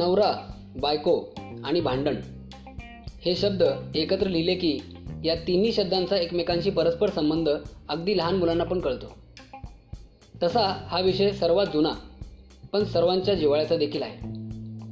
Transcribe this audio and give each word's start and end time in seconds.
नवरा 0.00 0.52
बायको 0.80 1.22
आणि 1.64 1.80
भांडण. 1.80 2.16
हे 3.22 3.34
शब्द 3.34 3.62
एकत्र 3.94 4.26
लिहिले 4.26 4.54
की 4.54 4.78
या 5.24 5.34
तिन्ही 5.34 5.72
शब्दांचा 5.72 6.16
एकमेकांशी 6.16 6.70
परस्पर 6.70 7.10
संबंध 7.10 7.48
अगदी 7.88 8.18
लहान 8.18 8.36
मुलांना 8.36 8.64
पण 8.64 8.80
कळतो. 8.80 9.06
तसा 10.42 10.84
हा 10.86 11.00
विषय 11.00 11.32
सर्वात 11.32 11.66
जुना 11.66 11.88
पण 12.72 12.84
सर्वांच्या 12.84 13.34
जिव्हाळ्याचा 13.34 13.76
देखील 13.76 14.02
आहे. 14.02 14.16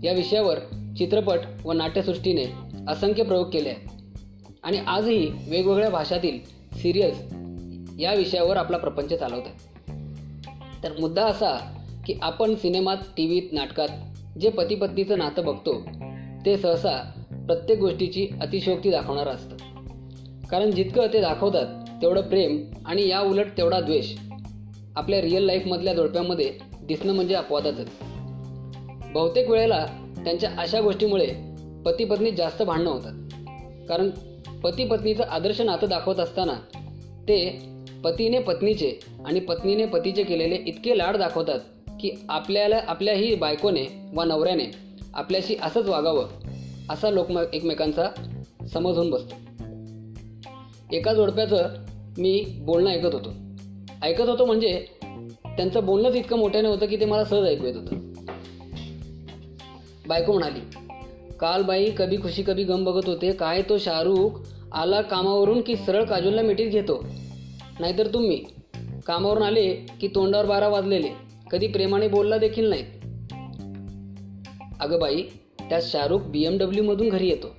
या 0.06 0.12
विषयावर 0.12 0.58
चित्रपट 0.98 1.38
व 1.64 1.72
नाट्यसृष्टीने 1.72 2.44
असंख्य 2.88 3.22
प्रयोग 3.22 3.50
केले 3.50 3.68
आहेत. 3.68 3.88
आणि 4.62 4.78
आजही 4.86 5.26
वेगवेगळ्या 5.48 5.90
भाषातील 5.90 6.38
सिरियल्स 6.76 7.18
या 8.00 8.14
विषयावर 8.14 8.56
आपला 8.56 8.76
प्रपंच 8.76 9.12
चालवत 9.12 9.42
आहेत. 9.46 9.68
तर 10.82 10.92
मुद्दा 11.00 11.26
असा 11.26 11.82
की 12.06 12.14
आपण 12.22 12.54
सिनेमात 12.54 12.96
टी 13.16 13.26
व्हीत 13.26 13.42
नाटकात 13.52 13.88
जे 14.40 14.50
पती 14.50 14.74
पत्नीचं 14.74 15.18
नातं 15.18 15.44
बघतो 15.44 15.80
ते 16.46 16.56
सहसा 16.56 16.96
प्रत्येक 17.46 17.78
गोष्टीची 17.78 18.28
अतिशयोक्ती 18.40 18.90
दाखवणारं 18.90 19.30
असतं. 19.30 19.56
कारण 20.50 20.70
जितकं 20.70 21.06
ते 21.12 21.20
दाखवतात 21.20 21.66
तेवढं 22.02 22.20
प्रेम 22.20 22.62
आणि 22.86 23.08
या 23.08 23.20
उलट 23.20 23.46
तेवढा 23.56 23.80
द्वेष 23.80 24.14
आपल्या 24.96 25.20
रिअल 25.20 25.42
लाईफमधल्या 25.42 25.94
जोडप्यामध्ये 25.94 26.52
दिसणं 26.82 27.14
म्हणजे 27.14 27.34
अपवादातच 27.34 27.88
बहुतेक 29.12 29.50
वेळेला 29.50 29.86
त्यांच्या 30.24 30.50
अशा 30.58 30.80
गोष्टीमुळे 30.80 31.26
पती 31.84 32.04
पत्नी 32.04 32.30
जास्त 32.30 32.62
भांडणं 32.62 32.90
होतात. 32.90 33.12
कारण 33.88 34.10
पती 34.62 34.84
पत्नीचं 34.84 35.24
आदर्श 35.24 35.60
नातं 35.60 35.88
दाखवत 35.88 36.20
असताना 36.20 36.54
ते 37.28 37.58
पतीने 38.04 38.38
पत्नीचे 38.38 38.98
आणि 39.26 39.40
पत्नीने 39.40 39.84
पतीचे 39.84 40.22
केलेले 40.22 40.54
इतके 40.54 40.98
लाड 40.98 41.16
दाखवतात 41.16 41.58
की 42.00 42.10
आपल्याला 42.28 42.80
आपल्याही 42.86 43.34
बायकोने 43.34 43.86
वा 44.14 44.24
नवऱ्याने 44.24 44.64
आपल्याशी 45.14 45.56
असंच 45.62 45.88
वागावं 45.88 46.28
असा 46.90 47.10
लोक 47.10 47.26
एकमेकांचा 47.52 48.10
समज 48.72 48.96
होऊन 48.96 49.10
बसतो. 49.10 49.34
एका 50.92 51.14
जोडप्याचं 51.14 51.68
मी 52.18 52.44
बोलणं 52.60 52.90
ऐकत 52.90 53.14
होतो. 53.14 53.32
ऐकत 54.02 54.28
होतो 54.28 54.44
म्हणजे 54.44 54.86
त्यांचं 55.46 55.86
बोलणंच 55.86 56.14
इतकं 56.14 56.38
मोठ्याने 56.38 56.68
होतं 56.68 56.86
की 56.86 56.96
ते 56.96 57.04
मला 57.04 57.24
सहज 57.24 57.46
ऐकू 57.46 57.66
येत 57.66 57.76
होतं. 57.76 58.12
बायको 60.08 60.32
म्हणाली 60.32 60.60
काल 61.40 61.62
बाई 61.62 61.90
कभी 61.90 62.16
खुशी 62.16 62.42
कभी 62.42 62.64
गम 62.64 62.84
बघत 62.84 63.08
होते. 63.08 63.32
काय 63.32 63.62
तो 63.62 63.78
शाहरुख 63.78 64.30
आला 64.72 65.00
कामावरून 65.00 65.60
की 65.60 65.76
सरळ 65.76 66.04
काजोलला 66.04 66.42
मिठीत 66.42 66.70
घेतो? 66.70 67.04
नाहीतर 67.80 68.06
तुम्ही. 68.06 68.44
कामावरून 69.06 69.42
आले 69.42 69.74
की 70.00 70.08
तोंडावर 70.08 70.46
बारा 70.46 70.68
वाजलेले. 70.68 71.27
कधी 71.50 71.66
प्रेमाने 71.66 72.08
बोलला 72.08 72.38
देखील 72.38 72.68
नाही. 72.68 72.82
अगं 74.80 74.98
बाई 74.98 75.22
त्या 75.60 75.78
शाहरुख 75.82 76.20
बी 76.20 76.44
एम 76.44 76.58
डब्ल्यूमधून 76.58 77.08
घरी 77.08 77.28
येतो. 77.28 77.54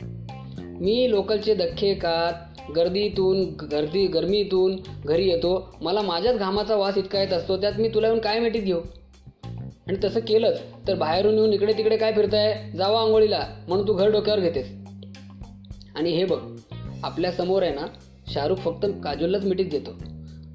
मी 0.61 1.09
लोकलचे 1.09 1.55
धक्के 1.55 1.93
कात 1.93 2.33
गर्दीतून 2.71 3.43
गर्दी 3.71 4.07
गरमीतून 4.07 4.75
घरी 5.05 5.29
येतो. 5.29 5.77
मला 5.81 6.01
माझ्याच 6.01 6.37
घामाचा 6.37 6.75
वास 6.75 6.97
इतका 6.97 7.19
येत 7.19 7.33
असतो 7.33 7.57
त्यात 7.57 7.73
मी 7.79 7.87
तुला 7.87 8.07
येऊन 8.07 8.19
काय 8.19 8.39
मिठीत 8.39 8.61
घेऊ? 8.61 8.79
आणि 9.87 9.97
तसं 10.03 10.19
केलंच 10.19 10.61
तर 10.87 10.95
बाहेरून 10.95 11.33
येऊन 11.33 11.53
इकडे 11.53 11.73
तिकडे 11.73 11.97
काय 11.97 12.11
फिरताय? 12.11 12.71
जावा 12.75 13.01
आंघोळीला 13.01 13.47
म्हणून 13.67 13.87
तू 13.87 13.93
घर 13.93 14.09
डोक्यावर 14.11 14.39
घेतेस. 14.39 14.71
आणि 15.95 16.09
हे 16.09 16.25
बघ 16.25 16.39
आपल्यासमोर 17.03 17.63
आहे 17.63 17.73
ना 17.73 17.85
शाहरुख 18.33 18.55
फक्त 18.55 18.85
काजोललाच 19.03 19.45
मिठीत 19.45 19.65
घेतो. 19.65 19.91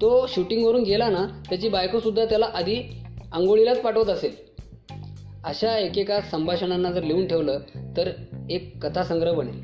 तो 0.01 0.27
शूटिंगवरून 0.27 0.83
गेला 0.83 1.09
ना 1.09 1.41
त्याची 1.49 1.69
बायकोसुद्धा 1.69 2.25
त्याला 2.25 2.45
आधी 2.53 3.01
आंघोळीलाच 3.35 3.81
पाठवत 3.81 4.05
असेल. 4.05 4.35
अशा 5.45 5.77
एकेका 5.77 6.21
संभाषणांना 6.21 6.91
जर 6.91 7.03
लिहून 7.03 7.27
ठेवलं 7.27 7.59
तर 7.97 8.11
एक 8.49 8.85
कथासंग्रह 8.85 9.33
बनेल. 9.33 9.63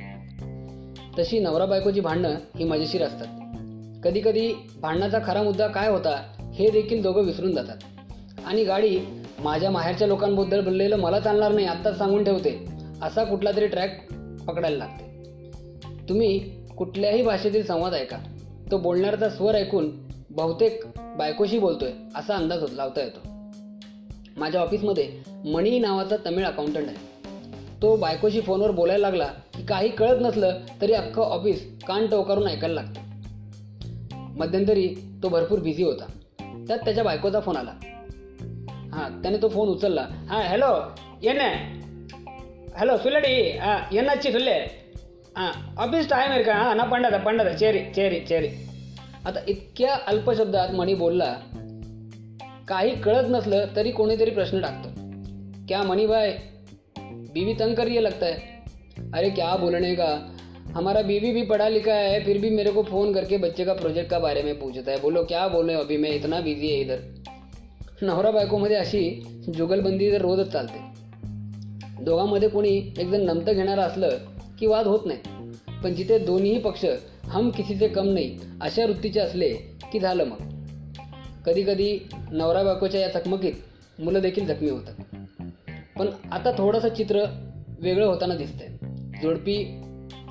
तशी 1.19 1.39
नवरा 1.39 1.65
बायकोची 1.65 1.99
भांडणं 1.99 2.35
ही 2.55 2.63
मजेशीर 2.63 3.03
असतात. 3.03 3.25
कधीकधी 4.03 4.53
भांडणाचा 4.81 5.19
खरा 5.25 5.43
मुद्दा 5.43 5.67
काय 5.67 5.89
होता 5.89 6.31
हे 6.53 6.69
देखील 6.69 7.01
दोघं 7.01 7.21
विसरून 7.21 7.51
जातात. 7.51 7.77
आणि 8.45 8.63
गाडी 8.63 8.99
माझ्या 9.39 9.71
माहेरच्या 9.71 10.07
लोकांबद्दल 10.07 10.61
बोललेलं 10.61 10.95
मला 10.95 11.19
चालणार 11.19 11.51
नाही 11.51 11.67
आत्ताच 11.67 11.97
सांगून 11.97 12.23
ठेवते. 12.23 12.65
असा 13.01 13.23
कुठला 13.23 13.51
तरी 13.51 13.67
ट्रॅक 13.67 14.13
पकडायला 14.47 14.77
लागते. 14.77 15.05
तुम्ही 16.09 16.39
कुठल्याही 16.77 17.21
भाषेतील 17.21 17.65
संवाद 17.65 17.93
ऐका. 17.93 18.17
तो 18.71 18.77
बोलणाऱ्याचा 18.77 19.29
स्वर 19.29 19.55
ऐकून 19.55 19.91
बहुतेक 20.29 20.83
बायकोशी 21.17 21.59
बोलतोय 21.59 21.91
असा 22.15 22.35
अंदाज 22.35 22.61
होत 22.61 22.69
लावता 22.71 23.01
येतो. 23.01 23.30
माझ्या 24.41 24.61
ऑफिसमध्ये 24.61 25.07
मणी 25.45 25.79
नावाचा 25.79 26.15
तमिळ 26.25 26.45
अकाउंटंट 26.45 26.87
आहे. 26.87 26.95
तो 27.81 27.95
बायकोशी 27.95 28.41
फोनवर 28.41 28.71
बोलायला 28.71 29.09
लागला 29.09 29.25
की 29.25 29.63
काही 29.65 29.89
कळत 29.89 30.21
नसलं 30.21 30.57
तरी 30.81 30.93
अख्खं 30.93 31.21
ऑफिस 31.21 31.61
कान 31.87 32.07
टवकारून 32.07 32.47
ऐकायला 32.47 32.81
लागतं. 32.81 32.99
मध्यंतरी 34.37 34.87
तो 35.23 35.29
भरपूर 35.29 35.59
बिझी 35.59 35.83
होता. 35.83 36.05
त्यात 36.67 36.79
त्याच्या 36.79 37.03
बायकोचा 37.03 37.39
फोन 37.39 37.55
आला. 37.55 37.71
हां 38.93 39.21
त्याने 39.21 39.37
तो 39.41 39.49
फोन 39.49 39.69
उचलला. 39.69 40.05
हां 40.29 40.41
हॅलो 40.41 40.73
ये 41.23 41.33
ना. 41.33 41.49
హలో 42.77 42.97
येणाची 43.91 44.31
सुल्ले 44.31 44.59
हां 45.37 45.51
ऑफिस 45.77 46.09
टाईम 46.09 46.31
आहे 46.31 46.43
का? 46.43 46.53
हां 46.53 46.77
ना 46.77 46.83
पंडाचा 46.83 47.17
पंडाचा 47.17 47.53
चेरी 47.53 47.79
चेरी 47.95 48.19
चेरी. 48.19 48.49
आता 49.25 49.39
इतक्या 49.47 49.95
अल्प 50.07 50.31
शब्दात 50.31 50.69
मणी 50.69 50.93
बोलला 50.93 51.35
काही 52.71 53.01
कळत 53.01 53.23
नसलं 53.29 53.65
तरी 53.75 53.91
कोणीतरी 53.91 54.31
प्रश्न 54.31 54.61
टाकतो. 54.61 54.89
क्या 55.67 55.83
मनी 55.83 56.05
भाई 56.05 56.31
बीवी 57.33 57.53
तंग 57.53 57.75
कर 57.75 57.87
ये 57.87 58.03
लगता 58.03 58.25
है. 58.25 58.33
अरे 59.13 59.29
क्या 59.29 59.55
बोलने 59.55 59.95
का? 59.95 60.35
हमारा 60.75 61.01
बीवी 61.01 61.31
भी 61.31 61.41
पढ़ा 61.41 61.69
लिखा 61.69 61.93
है 61.93 62.19
फिर 62.19 62.37
भी 62.37 62.49
मेरे 62.49 62.71
को 62.71 62.83
फ़ोन 62.83 63.13
करके 63.13 63.37
बच्चे 63.37 63.65
का 63.65 63.73
प्रोजेक्ट 63.73 64.09
का 64.09 64.19
बारे 64.19 64.43
में 64.43 64.59
पूछता 64.59 64.91
है। 64.91 64.97
बोलो 64.97 65.23
क्या 65.23 65.47
बोले 65.47 65.73
हो 65.73 65.81
अभी? 65.81 65.97
मैं 65.97 66.11
इतना 66.11 66.39
बिझी 66.39 66.71
आहे 66.71 66.81
इधर। 66.81 66.97
नवरा 68.01 68.31
बायकोमध्ये 68.31 68.77
अशी 68.77 69.23
जुगलबंदी 69.49 70.11
तर 70.11 70.21
रोजच 70.21 70.51
चालते. 70.51 70.79
दोघांमध्ये 72.03 72.49
कोणी 72.49 72.93
एकदम 72.99 73.17
नमतं 73.17 73.53
घेणारं 73.53 73.81
असलं 73.81 74.09
की 74.59 74.67
वाद 74.67 74.87
होत 74.87 74.99
नाही. 75.05 75.19
पण 75.83 75.95
जिथे 75.95 76.19
दोन्ही 76.19 76.59
पक्ष 76.59 76.85
हम 77.25 77.49
किसीचे 77.49 77.87
कम 77.87 78.07
नाही 78.09 78.39
अशा 78.61 78.85
वृत्तीचे 78.85 79.19
असले 79.19 79.49
की 79.91 79.99
झालं 79.99 80.25
मग. 80.25 80.60
कधीकधी 81.45 81.99
नवरा 82.31 82.63
बायकोच्या 82.63 83.01
या 83.01 83.09
चकमकीत 83.09 83.53
मुलं 83.99 84.19
देखील 84.19 84.47
जखमी 84.47 84.69
होतात. 84.69 84.93
पण 85.99 86.07
आता 86.31 86.51
थोडंसं 86.51 86.89
चित्र 86.89 87.23
वेगळं 87.79 88.05
होताना 88.05 88.35
दिसतंय. 88.35 88.67
जोडपी 89.21 89.81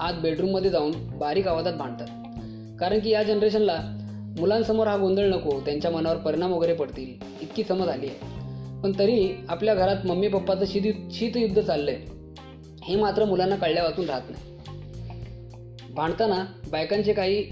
आत 0.00 0.14
बेडरूममध्ये 0.14 0.70
जाऊन 0.70 1.18
बारीक 1.18 1.48
आवाजात 1.48 1.72
भांडतात. 1.72 2.06
कारण 2.80 3.00
की 3.00 3.10
या 3.10 3.22
जनरेशनला 3.22 3.78
मुलांसमोर 4.38 4.86
हा 4.86 4.96
गोंधळ 4.96 5.26
नको 5.26 5.60
त्यांच्या 5.60 5.90
मनावर 5.90 6.16
परिणाम 6.16 6.52
वगैरे 6.52 6.74
पडतील 6.74 7.24
इतकी 7.40 7.64
समज 7.64 7.88
आली 7.88 8.06
आहे. 8.06 8.16
पण 8.82 8.92
तरी 8.98 9.34
आपल्या 9.48 9.74
घरात 9.74 10.06
मम्मी 10.06 10.28
पप्पाचं 10.28 10.64
शीत 10.66 11.12
शीतयुद्ध 11.12 11.60
चाललंय. 11.62 11.98
हे 12.84 12.96
मात्र 12.96 13.24
मुलांना 13.24 13.56
कळल्या 13.56 13.82
वाचून 13.82 14.04
राहत 14.04 14.22
नाही. 14.30 14.50
भांडताना 15.94 16.44
बायकांचे 16.70 17.12
काही 17.12 17.44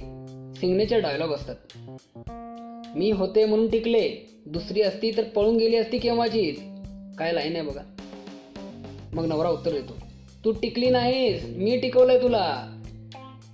सिग्नेचर 0.54 0.98
डायलॉग 0.98 1.34
असतात. 1.34 1.54
मी 2.96 3.10
होते 3.10 3.44
म्हणून 3.44 3.70
टिकले. 3.70 4.30
दुसरी 4.46 4.82
असती 4.82 5.16
तर 5.16 5.22
पळून 5.22 5.56
गेली 5.56 5.76
असती 5.76 5.98
केव्हाचीच 5.98 6.60
काय 7.18 7.32
लाईन 7.32 7.56
आहे 7.56 7.62
बघा. 7.62 7.80
मग 9.12 9.26
नवरा 9.26 9.48
उत्तर 9.48 9.70
देतो. 9.70 9.96
तू 10.44 10.52
टिकली 10.52 10.90
नाहीस. 10.90 11.44
मी 11.44 11.76
टिकवलंय 11.76 12.22
तुला. 12.22 12.74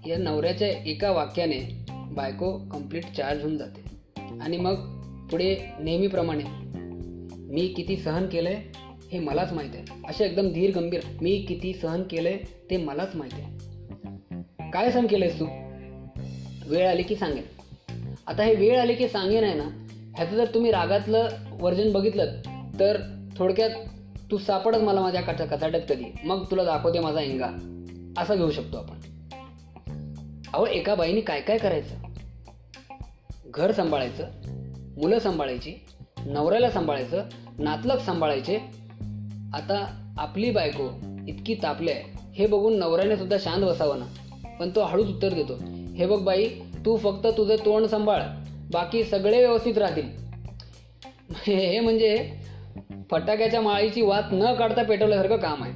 या 0.07 0.19
नवऱ्याच्या 0.19 0.69
एका 0.69 1.11
वाक्याने 1.11 1.85
बायको 1.91 2.59
कंप्लीट 2.59 3.05
चार्ज 3.05 3.43
होऊन 3.43 3.57
जाते. 3.57 3.85
आणि 4.41 4.57
मग 4.57 4.75
पुढे 5.31 5.57
नेहमीप्रमाणे 5.81 6.45
मी 7.35 7.69
किती 7.69 7.97
सहन 7.97 8.27
केलंय 8.27 8.57
हे 9.13 9.19
मलाच 9.19 9.53
माहीत 9.53 9.71
आहे. 9.75 9.85
असे 10.09 10.25
एकदम 10.25 10.53
धीर 10.53 10.75
गंभीर 10.75 11.01
मी 11.21 11.37
किती 11.37 11.75
सहन 11.75 12.03
केलंय 12.03 12.39
ते 12.71 12.77
मलाच 12.77 13.11
माहीत 13.15 13.35
आहे. 13.35 13.55
काय 14.71 14.91
सहन 14.91 15.07
केलंयस 15.07 15.41
तू? 15.41 15.47
वेळ 16.67 16.89
आली 16.89 17.03
की 17.03 17.17
सांगेल 17.17 17.54
आता 18.27 18.43
हे 18.43 18.55
वेळ 18.55 18.81
आली 18.81 18.95
की 18.95 19.09
सांगेन 19.09 19.45
आहे 19.45 19.55
ना. 19.55 19.65
ह्याचं 20.17 20.37
जर 20.37 20.45
तुम्ही 20.55 20.71
रागातलं 20.71 21.29
वर्जन 21.61 21.93
बघितलं 21.93 22.27
तर 22.81 23.01
थोडक्यात 23.37 23.71
तू 24.31 24.39
सापडत 24.39 24.79
मला 24.79 25.01
माझ्या 25.01 25.21
कथा 25.21 25.45
कथाट्यात 25.45 25.83
कधी. 25.89 26.05
मग 26.25 26.45
तुला 26.51 26.65
दाखवते 26.65 27.01
माझा 27.01 27.21
इंगा. 27.21 27.47
असं 28.19 28.37
घेऊ 28.37 28.51
शकतो 28.51 28.77
आपण. 28.77 29.01
अहो 30.55 30.67
एका 30.67 30.95
बाईने 30.95 31.21
काय 31.21 31.41
काय 31.41 31.59
करायचं? 31.59 31.95
घर 33.47 33.73
सांभाळायचं 33.73 34.25
मुलं 35.01 35.19
सांभाळायची 35.19 35.75
नवऱ्याला 36.27 36.71
सांभाळायचं 36.71 37.25
नातलग 37.59 37.99
सांभाळायचे. 37.99 38.57
आता 39.55 40.07
आपली 40.19 40.51
बायको 40.51 41.01
इतकी 41.29 41.55
तापली 41.55 41.91
आहे. 41.91 42.19
हे 42.35 42.47
बघून 42.47 42.79
नवऱ्याने 42.79 43.17
सुद्धा 43.17 43.37
शांत 43.41 43.63
बसावं 43.63 43.99
ना. 43.99 44.07
पण 44.61 44.71
तो 44.71 44.83
हळूच 44.83 45.09
उत्तर 45.09 45.35
देतो. 45.35 45.55
हे 45.97 46.07
बघ 46.07 46.19
बाई 46.19 46.49
तू 46.87 46.97
फक्त 46.97 47.27
तुझं 47.27 47.57
तोंड 47.57 47.87
सांभाळ. 47.87 48.23
बाकी 48.73 49.05
सगळे 49.05 49.39
व्यवस्थित 49.39 49.79
राहतील. 49.79 50.25
हे 51.47 51.81
म्हणजे 51.81 52.31
फटाक्याच्या 53.11 53.61
माळीची 53.61 54.03
वात 54.03 54.23
न 54.33 54.55
काढता 54.55 54.83
पेटवल्यासारखं 54.83 55.37
काम 55.37 55.63
आहे. 55.63 55.73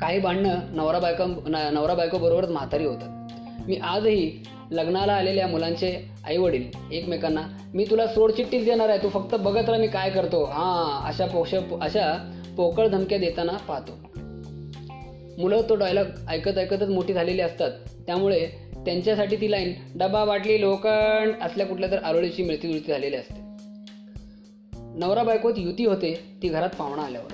काही 0.00 0.20
भांडणं 0.20 0.56
नवरा 0.70 0.98
बायको 0.98 1.24
न- 1.26 1.68
नवरा 1.72 1.94
बायको 1.94 2.18
बरोबरच 2.18 2.50
म्हातारी 2.50 2.84
होतात. 2.84 3.28
मी 3.68 3.76
आजही 3.76 4.44
लग्नाला 4.70 5.12
आलेल्या 5.12 5.46
मुलांचे 5.46 6.10
आई 6.26 6.36
वडील 6.36 6.64
एकमेकांना 6.92 7.42
मी 7.74 7.84
तुला 7.84 8.06
सोडचिठ्ठीच 8.06 8.64
देणार 8.64 8.88
आहे. 8.88 8.98
तू 8.98 9.08
फक्त 9.08 9.34
बघत 9.34 9.68
राहा 9.68 9.80
मी 9.80 9.86
काय 9.86 10.10
करतो. 10.10 10.44
हां 10.44 11.08
अशा 11.08 11.26
पोष 11.26 11.54
अशा 11.80 12.32
पोकळ 12.56 12.88
धमक्या 12.88 13.18
देताना 13.18 13.52
पाहतो. 13.52 13.92
मुलं 15.38 15.60
तो 15.68 15.74
डायलॉग 15.74 16.06
ऐकत 16.28 16.58
ऐकतच 16.58 16.88
मोठी 16.88 17.12
झालेली 17.12 17.42
असतात. 17.42 17.70
त्यामुळे 18.06 18.67
त्यांच्यासाठी 18.84 19.36
ती 19.36 19.50
लाईन 19.50 19.72
डबा 19.94 20.24
बाटली 20.24 20.60
लोखंड 20.60 21.42
असल्या 21.42 21.66
कुठल्या 21.66 21.90
तर 21.90 21.98
आरोळीची 21.98 22.42
मिळती 22.42 22.68
जुळती 22.68 22.92
झालेली 22.92 23.16
असते. 23.16 23.40
नवरा 24.98 25.22
बायकोत 25.22 25.52
युती 25.56 25.84
होते 25.84 26.20
ती 26.42 26.48
घरात 26.48 26.70
पाहुणा 26.78 27.02
आल्यावर. 27.02 27.32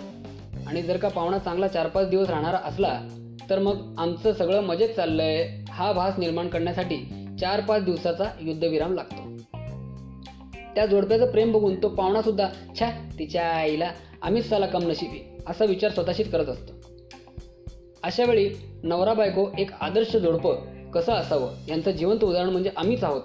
आणि 0.66 0.82
जर 0.82 0.96
का 0.96 1.08
पाहुणा 1.08 1.38
चांगला 1.38 1.68
चार 1.68 1.86
पाच 1.86 2.08
दिवस 2.08 2.28
राहणारा 2.28 2.56
असला 2.56 3.08
तर 3.50 3.58
मग 3.58 3.94
आमचं 3.98 4.32
सगळं 4.32 4.60
मजेत 4.60 4.88
चाललंय 4.88 5.64
हा 5.68 5.92
भास 5.92 6.18
निर्माण 6.18 6.48
करण्यासाठी 6.48 7.26
चार 7.40 7.60
पाच 7.60 7.84
दिवसाचा 7.84 8.24
युद्धविराम 8.40 8.94
लागतो. 8.94 9.36
त्या 10.74 10.86
जोडप्याचं 10.86 11.30
प्रेम 11.30 11.52
बघून 11.52 11.82
तो 11.82 11.88
पाहुणा 11.88 12.22
सुद्धा 12.22 12.48
छा 12.80 12.90
तिच्या 13.18 13.46
आईला 13.46 13.90
आम्हीच 14.22 14.48
साला 14.48 14.66
कम 14.66 14.90
नशिबी 14.90 15.36
असा 15.46 15.64
विचार 15.64 15.90
स्वतःशीच 15.90 16.30
करत 16.30 16.46
असतो. 16.46 16.72
अशा 18.02 18.24
वेळी 18.24 18.50
नवरा 18.82 19.14
बायको 19.14 19.46
एक 19.58 19.70
आदर्श 19.80 20.16
जोडपं 20.16 20.73
कसं 20.94 21.12
असावं? 21.12 21.50
यांचं 21.68 21.90
जिवंत 21.90 22.24
उदाहरण 22.24 22.50
म्हणजे 22.50 22.70
आम्हीच 22.76 23.04
आहोत 23.04 23.22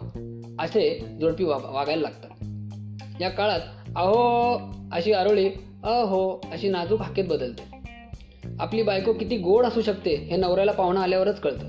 असे 0.59 1.05
जोडपी 1.21 1.43
वा 1.43 1.57
वागायला 1.57 2.01
लागतात. 2.01 2.29
या 3.21 3.29
काळात 3.29 3.59
अहो 3.95 4.57
अशी 4.91 5.13
आरोळी 5.13 5.47
अहो 5.83 6.41
अशी 6.51 6.69
नाजूक 6.69 7.01
हाकेत 7.01 7.25
बदलते. 7.25 7.63
आपली 8.59 8.83
बायको 8.83 9.13
किती 9.13 9.37
गोड 9.37 9.65
असू 9.65 9.81
शकते 9.81 10.15
हे 10.15 10.35
नवऱ्याला 10.35 10.71
पाहुणा 10.71 11.01
आल्यावरच 11.01 11.39
कळतं. 11.39 11.65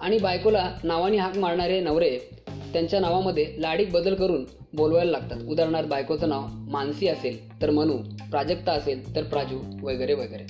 आणि 0.00 0.18
बायकोला 0.18 0.74
नावाने 0.84 1.16
हाक 1.16 1.38
मारणारे 1.38 1.80
नवरे 1.80 2.18
त्यांच्या 2.72 3.00
नावामध्ये 3.00 3.54
लाडीक 3.58 3.92
बदल 3.92 4.14
करून 4.14 4.44
बोलवायला 4.72 5.10
लागतात. 5.10 5.38
उदाहरणार्थ 5.48 5.88
बायकोचं 5.88 6.28
नाव 6.28 6.42
मानसी 6.50 7.08
असेल 7.08 7.62
तर 7.62 7.70
मनू 7.70 7.98
प्राजक्ता 8.30 8.72
असेल 8.72 9.16
तर 9.16 9.22
प्राजू 9.22 9.86
वगैरे 9.86 10.14
वगैरे. 10.14 10.44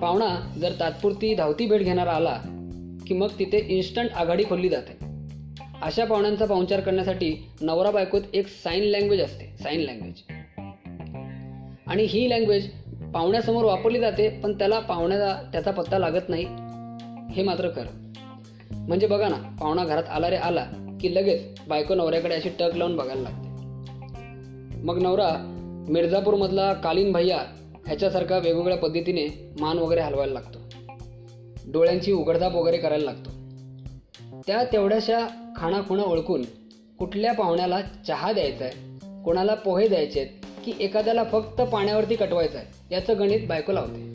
पाहुणा 0.00 0.52
जर 0.58 0.72
तात्पुरती 0.80 1.34
धावती 1.34 1.66
भेट 1.66 1.80
घेणारा 1.80 2.12
आला 2.12 2.40
की 3.06 3.14
मग 3.14 3.28
तिथे 3.38 3.58
इन्स्टंट 3.68 4.10
आघाडी 4.14 4.44
खोलली 4.44 4.68
जाते. 4.68 5.14
अशा 5.82 6.04
पाहुण्यांचा 6.04 6.44
पाहुणचार 6.44 6.80
करण्यासाठी 6.80 7.50
नवरा 7.60 7.90
बायकोत 7.90 8.20
एक 8.34 8.48
साईन 8.48 8.82
लँग्वेज 8.82 9.20
असते. 9.20 9.56
साईन 9.62 9.80
लँग्वेज 9.80 10.22
आणि 11.86 12.02
ही 12.02 12.30
लँग्वेज 12.30 12.70
पाहुण्यासमोर 13.14 13.64
वापरली 13.64 14.00
जाते 14.00 14.28
पण 14.28 14.58
त्याला 14.58 14.78
पाहुण्याचा 14.78 15.48
त्याचा 15.52 15.70
पत्ता 15.70 15.98
लागत 15.98 16.28
नाही. 16.28 16.44
हे 17.32 17.42
मात्र 17.42 17.68
खरं. 17.68 18.04
म्हणजे 18.76 19.06
बघा 19.06 19.28
ना 19.28 19.56
पाहुणा 19.60 19.84
घरात 19.84 20.02
आला 20.08 20.30
रे 20.30 20.36
आला 20.36 20.64
की 21.00 21.14
लगेच 21.14 21.60
बायको 21.68 21.94
नवऱ्याकडे 21.94 22.34
अशी 22.34 22.48
टक 22.48 22.76
लावून 22.76 22.96
बघायला 22.96 23.22
लागते. 23.22 23.48
मग 24.82 25.02
नवरा 25.02 25.30
मिर्झापूरमधला 25.88 26.72
कालीन 26.72 27.12
भैया 27.12 27.38
ह्याच्यासारखा 27.86 28.38
वेगवेगळ्या 28.38 28.76
पद्धतीने 28.76 29.52
मान 29.60 29.78
वगैरे 29.78 30.00
हलवायला 30.00 30.32
लागतो. 30.32 30.63
डोळ्यांची 31.72 32.12
उघडझाप 32.12 32.54
वगैरे 32.54 32.76
करायला 32.76 33.04
लागतो. 33.04 33.30
त्या 34.46 34.64
तेवढ्याशा 34.64 35.26
खाणाखुणा 35.56 36.02
ओळखून 36.02 36.42
कुठल्या 36.98 37.32
पाहुण्याला 37.32 37.80
चहा 38.06 38.32
द्यायचा 38.32 38.64
आहे 38.64 38.74
कोणाला 39.22 39.54
पोहे 39.54 39.88
द्यायचे 39.88 40.20
आहेत 40.20 40.46
की 40.64 40.72
एखाद्याला 40.80 41.24
फक्त 41.24 41.60
पाण्यावरती 41.60 42.16
कटवायचं 42.16 42.58
आहे 42.58 42.94
याचं 42.94 43.18
गणित 43.18 43.40
बायको 43.48 43.72
लावते. 43.72 44.14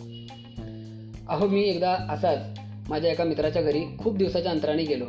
अहो 1.30 1.48
मी 1.48 1.64
एकदा 1.64 1.92
असाच 1.92 2.40
माझ्या 2.90 3.12
एका 3.12 3.24
मित्राच्या 3.24 3.62
घरी 3.62 3.82
खूप 4.00 4.18
दिवसाच्या 4.18 4.52
अंतराने 4.52 4.84
गेलो. 4.84 5.06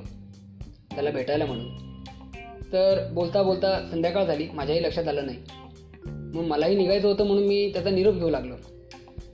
त्याला 0.95 1.11
भेटायला 1.11 1.47
म्हणून. 1.47 1.69
तर 2.73 3.09
बोलता 3.13 3.43
बोलता 3.43 3.89
संध्याकाळ 3.91 4.25
झाली 4.25 4.47
माझ्याही 4.55 4.83
लक्षात 4.83 5.09
आलं 5.09 5.27
नाही. 5.27 5.39
मग 6.07 6.45
मलाही 6.45 6.77
निघायचं 6.77 7.09
होतं 7.09 7.27
म्हणून 7.27 7.45
मी 7.45 7.71
त्याचा 7.73 7.91
निरोप 7.91 8.15
घेऊ 8.15 8.31
लागलो. 8.31 8.55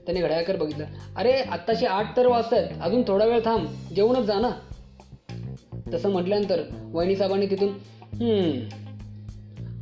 त्याने 0.06 0.20
घड्याळकर 0.20 0.56
बघितलं. 0.56 0.84
अरे 1.16 1.32
आत्ताशी 1.32 1.86
आठ 1.86 2.16
तर 2.16 2.26
वाजत 2.26 2.52
आहेत 2.52 2.82
अजून 2.82 3.02
थोडा 3.02 3.24
वेळ 3.24 3.40
थांब. 3.44 3.66
जेवूनच 3.94 4.24
जा 4.24 4.38
ना. 4.40 4.50
तसं 5.92 6.10
म्हटल्यानंतर 6.10 6.62
वहिनीसाहेबांनी 6.92 7.46
तिथून 7.46 8.68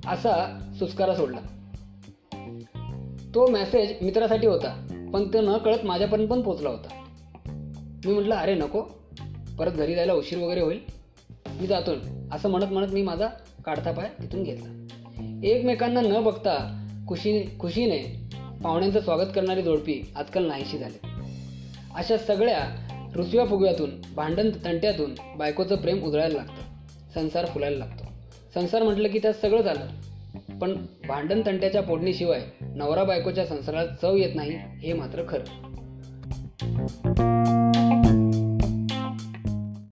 असा 0.08 0.58
सुस्कारा 0.78 1.14
सोडला. 1.14 1.38
तो 3.34 3.46
मेसेज 3.46 4.02
मित्रासाठी 4.02 4.46
होता 4.46 4.86
पण 5.12 5.28
तो 5.28 5.40
न 5.40 5.56
कळत 5.58 5.84
माझ्यापर्यंत 5.84 6.28
पण 6.28 6.42
पोचला 6.42 6.68
होता. 6.68 6.88
मी 8.06 8.12
म्हटलं 8.12 8.34
अरे 8.34 8.54
नको. 8.54 8.82
परत 9.58 9.72
घरी 9.72 9.94
जायला 9.94 10.12
उशीर 10.12 10.38
वगैरे 10.38 10.60
होईल. 10.60 10.78
मी 11.60 11.66
जातो 11.66 11.90
असं 12.32 12.48
म्हणत 12.48 12.72
म्हणत 12.72 12.92
मी 12.92 13.02
माझा 13.02 13.26
काढता 13.64 13.92
पाय 13.92 14.08
तिथून 14.22 14.42
घेतला. 14.42 14.68
एकमेकांना 15.44 16.00
न 16.00 16.22
बघता 16.22 16.54
खुशी 17.08 17.56
खुशीने 17.60 18.23
पाहुण्यांचं 18.64 19.00
स्वागत 19.00 19.28
करणारी 19.34 19.62
जोडपी 19.62 20.12
आजकाल 20.16 20.44
नाहीशी 20.46 20.78
झाले. 20.78 21.08
अशा 21.94 22.16
सगळ्या 22.16 22.86
रुसव्या 23.14 23.46
फुगव्यातून 23.46 23.90
भांडण 24.16 24.50
तंट्यातून 24.64 25.14
बायकोचं 25.36 25.76
प्रेम 25.76 26.02
उजळायला 26.02 26.34
लागतं. 26.34 26.62
संसार 27.14 27.46
फुलायला 27.46 27.78
लागतो. 27.78 28.04
संसार 28.54 28.82
म्हटलं 28.82 29.08
की 29.08 29.18
त्यात 29.18 29.34
सगळं 29.34 29.62
झालं. 29.62 29.86
पण 30.58 30.86
भांडण 31.08 31.42
तंट्याच्या 31.46 31.82
फोडणीशिवाय 31.82 32.42
नवरा 32.60 33.04
बायकोच्या 33.04 33.46
संसारात 33.46 33.86
चव 34.02 34.16
येत 34.16 34.34
नाही 34.34 34.52
हे 34.56 34.92
मात्र 34.92 35.22
खरं. 35.28 35.64